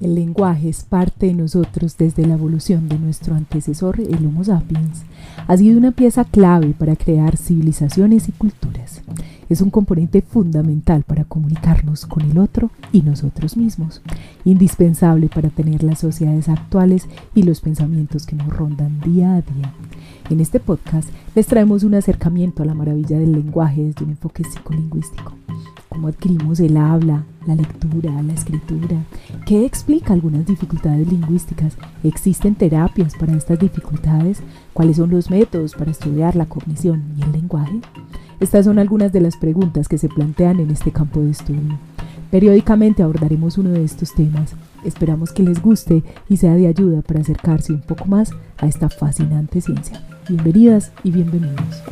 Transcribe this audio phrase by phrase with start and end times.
[0.00, 5.02] El lenguaje es parte de nosotros desde la evolución de nuestro antecesor, el Homo sapiens.
[5.48, 9.02] Ha sido una pieza clave para crear civilizaciones y culturas.
[9.48, 14.02] Es un componente fundamental para comunicarnos con el otro y nosotros mismos,
[14.44, 19.72] indispensable para tener las sociedades actuales y los pensamientos que nos rondan día a día.
[20.30, 24.44] En este podcast les traemos un acercamiento a la maravilla del lenguaje desde un enfoque
[24.44, 25.34] psicolingüístico
[25.98, 29.02] cómo adquirimos el habla, la lectura, la escritura,
[29.46, 34.42] qué explica algunas dificultades lingüísticas, existen terapias para estas dificultades,
[34.74, 37.80] cuáles son los métodos para estudiar la cognición y el lenguaje.
[38.38, 41.78] Estas son algunas de las preguntas que se plantean en este campo de estudio.
[42.30, 44.54] Periódicamente abordaremos uno de estos temas.
[44.84, 48.90] Esperamos que les guste y sea de ayuda para acercarse un poco más a esta
[48.90, 50.04] fascinante ciencia.
[50.28, 51.82] Bienvenidas y bienvenidos.